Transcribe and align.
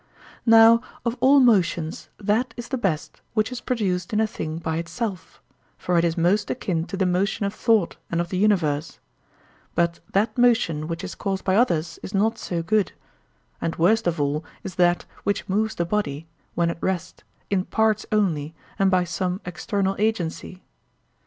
Now 0.47 0.81
of 1.05 1.15
all 1.19 1.39
motions 1.39 2.09
that 2.19 2.55
is 2.57 2.69
the 2.69 2.77
best 2.79 3.21
which 3.35 3.51
is 3.51 3.61
produced 3.61 4.11
in 4.13 4.19
a 4.19 4.25
thing 4.25 4.57
by 4.57 4.77
itself, 4.77 5.43
for 5.77 5.95
it 5.95 6.03
is 6.03 6.17
most 6.17 6.49
akin 6.49 6.85
to 6.85 6.97
the 6.97 7.05
motion 7.05 7.45
of 7.45 7.53
thought 7.53 7.97
and 8.09 8.19
of 8.19 8.29
the 8.29 8.37
universe; 8.39 8.97
but 9.75 9.99
that 10.13 10.35
motion 10.39 10.87
which 10.87 11.03
is 11.03 11.13
caused 11.13 11.43
by 11.43 11.55
others 11.55 11.99
is 12.01 12.15
not 12.15 12.39
so 12.39 12.63
good, 12.63 12.93
and 13.61 13.75
worst 13.75 14.07
of 14.07 14.19
all 14.19 14.43
is 14.63 14.73
that 14.73 15.05
which 15.23 15.47
moves 15.47 15.75
the 15.75 15.85
body, 15.85 16.25
when 16.55 16.71
at 16.71 16.81
rest, 16.81 17.23
in 17.51 17.65
parts 17.65 18.03
only 18.11 18.55
and 18.79 18.89
by 18.89 19.03
some 19.03 19.39
external 19.45 19.95
agency. 19.99 20.63